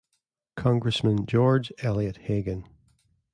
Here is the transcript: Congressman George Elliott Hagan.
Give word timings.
Congressman 0.55 1.27
George 1.27 1.71
Elliott 1.83 2.17
Hagan. 2.23 2.67